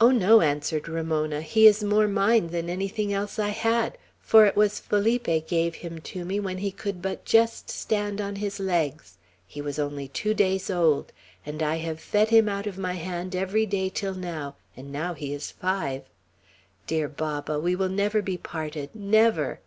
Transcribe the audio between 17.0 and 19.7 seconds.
Baba, we will never be parted, never!"